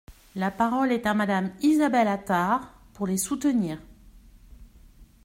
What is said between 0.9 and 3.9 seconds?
est à Madame Isabelle Attard, pour les soutenir.